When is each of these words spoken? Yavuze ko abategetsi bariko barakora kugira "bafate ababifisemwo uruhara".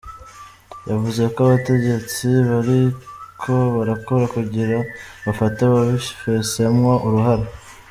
Yavuze 0.89 1.23
ko 1.33 1.37
abategetsi 1.45 2.25
bariko 2.49 3.53
barakora 3.75 4.23
kugira 4.35 4.77
"bafate 5.25 5.59
ababifisemwo 5.63 6.91
uruhara". 7.07 7.45